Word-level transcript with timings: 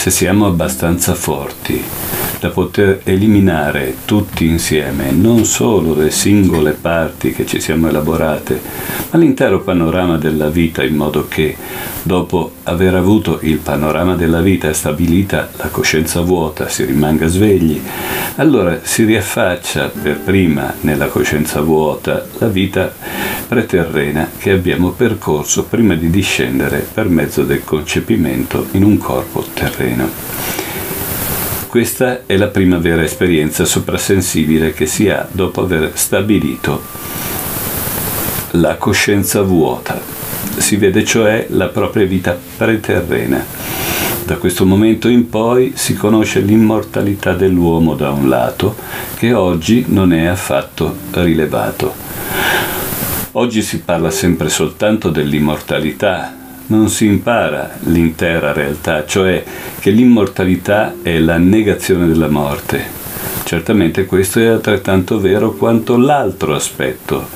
se 0.00 0.10
siamo 0.10 0.46
abbastanza 0.46 1.14
forti 1.14 1.84
da 2.40 2.48
poter 2.48 3.02
eliminare 3.04 3.96
tutti 4.06 4.46
insieme 4.46 5.10
non 5.10 5.44
solo 5.44 5.94
le 5.94 6.10
singole 6.10 6.72
parti 6.72 7.32
che 7.32 7.44
ci 7.44 7.60
siamo 7.60 7.88
elaborate, 7.88 8.60
ma 9.10 9.18
l'intero 9.18 9.60
panorama 9.60 10.16
della 10.16 10.48
vita 10.48 10.82
in 10.82 10.96
modo 10.96 11.26
che 11.28 11.54
dopo 12.02 12.52
aver 12.62 12.94
avuto 12.94 13.40
il 13.42 13.58
panorama 13.58 14.14
della 14.14 14.40
vita 14.40 14.72
stabilita 14.72 15.50
la 15.56 15.68
coscienza 15.68 16.22
vuota 16.22 16.68
si 16.68 16.84
rimanga 16.84 17.26
svegli, 17.26 17.78
allora 18.36 18.80
si 18.82 19.04
riaffaccia 19.04 19.92
per 20.02 20.18
prima 20.20 20.72
nella 20.80 21.08
coscienza 21.08 21.60
vuota 21.60 22.24
la 22.38 22.48
vita 22.48 22.90
preterrena 23.46 24.30
che 24.38 24.50
abbiamo 24.50 24.90
percorso 24.90 25.64
prima 25.64 25.94
di 25.94 26.08
discendere 26.08 26.86
per 26.90 27.08
mezzo 27.10 27.42
del 27.42 27.64
concepimento 27.64 28.66
in 28.72 28.84
un 28.84 28.96
corpo 28.96 29.44
terreno. 29.52 30.69
Questa 31.70 32.26
è 32.26 32.36
la 32.36 32.48
prima 32.48 32.78
vera 32.78 33.04
esperienza 33.04 33.64
soprasensibile 33.64 34.72
che 34.72 34.86
si 34.86 35.08
ha 35.08 35.28
dopo 35.30 35.60
aver 35.60 35.92
stabilito 35.94 36.82
la 38.54 38.74
coscienza 38.74 39.42
vuota. 39.42 40.00
Si 40.56 40.74
vede 40.74 41.04
cioè 41.04 41.46
la 41.50 41.68
propria 41.68 42.06
vita 42.06 42.36
preterrena. 42.56 43.46
Da 44.24 44.34
questo 44.38 44.66
momento 44.66 45.06
in 45.06 45.28
poi 45.28 45.74
si 45.76 45.94
conosce 45.94 46.40
l'immortalità 46.40 47.34
dell'uomo 47.34 47.94
da 47.94 48.10
un 48.10 48.28
lato, 48.28 48.74
che 49.14 49.32
oggi 49.32 49.84
non 49.86 50.12
è 50.12 50.24
affatto 50.26 50.96
rilevato. 51.12 51.94
Oggi 53.30 53.62
si 53.62 53.78
parla 53.78 54.10
sempre 54.10 54.48
soltanto 54.48 55.08
dell'immortalità, 55.08 56.34
non 56.70 56.88
si 56.88 57.06
impara 57.06 57.76
l'intera 57.84 58.52
realtà, 58.52 59.04
cioè 59.04 59.42
che 59.78 59.90
l'immortalità 59.90 60.94
è 61.02 61.18
la 61.18 61.36
negazione 61.36 62.06
della 62.06 62.28
morte. 62.28 62.98
Certamente 63.44 64.06
questo 64.06 64.38
è 64.38 64.46
altrettanto 64.46 65.18
vero 65.18 65.52
quanto 65.52 65.96
l'altro 65.96 66.54
aspetto. 66.54 67.26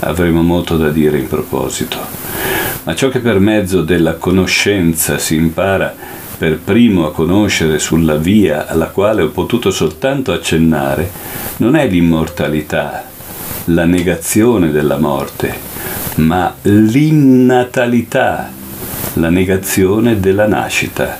Avremo 0.00 0.42
molto 0.42 0.76
da 0.76 0.90
dire 0.90 1.18
in 1.18 1.26
proposito. 1.26 1.96
Ma 2.84 2.94
ciò 2.94 3.08
che 3.08 3.20
per 3.20 3.38
mezzo 3.38 3.80
della 3.82 4.14
conoscenza 4.14 5.16
si 5.16 5.36
impara 5.36 5.94
per 6.36 6.58
primo 6.58 7.06
a 7.06 7.12
conoscere 7.12 7.78
sulla 7.78 8.16
via 8.16 8.66
alla 8.66 8.88
quale 8.88 9.22
ho 9.22 9.28
potuto 9.28 9.70
soltanto 9.70 10.32
accennare, 10.32 11.10
non 11.58 11.76
è 11.76 11.88
l'immortalità, 11.88 13.04
la 13.66 13.84
negazione 13.84 14.70
della 14.70 14.98
morte, 14.98 15.54
ma 16.16 16.54
l'innatalità 16.62 18.50
la 19.14 19.30
negazione 19.30 20.20
della 20.20 20.46
nascita. 20.46 21.18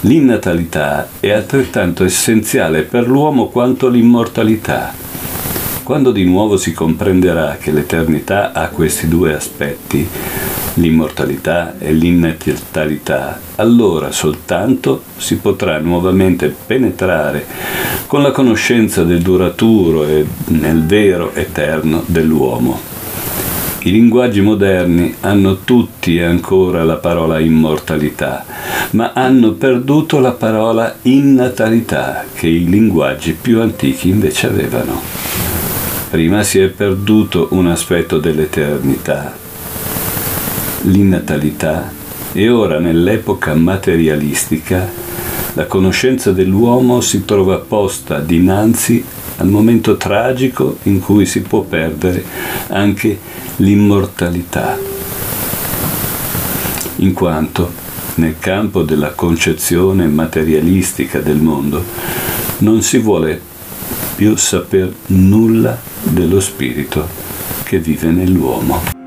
L'innatalità 0.00 1.08
è 1.20 1.30
altrettanto 1.30 2.04
essenziale 2.04 2.82
per 2.82 3.08
l'uomo 3.08 3.48
quanto 3.48 3.88
l'immortalità. 3.88 4.92
Quando 5.82 6.12
di 6.12 6.24
nuovo 6.24 6.56
si 6.56 6.72
comprenderà 6.72 7.56
che 7.60 7.70
l'eternità 7.70 8.52
ha 8.52 8.68
questi 8.68 9.06
due 9.06 9.34
aspetti, 9.34 10.08
l'immortalità 10.74 11.78
e 11.78 11.92
l'innatalità, 11.92 13.38
allora 13.56 14.10
soltanto 14.10 15.02
si 15.16 15.36
potrà 15.36 15.78
nuovamente 15.78 16.48
penetrare 16.48 17.46
con 18.06 18.22
la 18.22 18.30
conoscenza 18.30 19.04
del 19.04 19.20
duraturo 19.20 20.04
e 20.06 20.26
nel 20.46 20.84
vero 20.84 21.34
eterno 21.34 22.02
dell'uomo. 22.06 22.93
I 23.86 23.90
linguaggi 23.90 24.40
moderni 24.40 25.14
hanno 25.20 25.58
tutti 25.62 26.18
ancora 26.18 26.84
la 26.84 26.96
parola 26.96 27.38
immortalità, 27.38 28.46
ma 28.92 29.12
hanno 29.12 29.52
perduto 29.52 30.20
la 30.20 30.32
parola 30.32 30.96
innatalità 31.02 32.24
che 32.32 32.46
i 32.46 32.64
linguaggi 32.64 33.34
più 33.38 33.60
antichi 33.60 34.08
invece 34.08 34.46
avevano. 34.46 35.02
Prima 36.08 36.42
si 36.42 36.60
è 36.60 36.68
perduto 36.68 37.48
un 37.50 37.66
aspetto 37.66 38.16
dell'eternità, 38.16 39.36
l'innatalità, 40.84 41.92
e 42.32 42.48
ora 42.48 42.78
nell'epoca 42.78 43.52
materialistica 43.52 44.90
la 45.52 45.66
conoscenza 45.66 46.32
dell'uomo 46.32 47.02
si 47.02 47.26
trova 47.26 47.58
posta 47.58 48.18
dinanzi 48.18 49.04
al 49.44 49.50
momento 49.50 49.98
tragico 49.98 50.78
in 50.84 51.00
cui 51.00 51.26
si 51.26 51.42
può 51.42 51.60
perdere 51.60 52.24
anche 52.68 53.18
l'immortalità, 53.56 54.78
in 56.96 57.12
quanto 57.12 57.70
nel 58.14 58.38
campo 58.38 58.82
della 58.82 59.10
concezione 59.10 60.06
materialistica 60.06 61.18
del 61.20 61.36
mondo 61.36 61.84
non 62.58 62.80
si 62.80 62.98
vuole 62.98 63.38
più 64.14 64.34
saper 64.36 64.90
nulla 65.08 65.78
dello 66.02 66.40
spirito 66.40 67.06
che 67.64 67.78
vive 67.78 68.10
nell'uomo. 68.10 69.03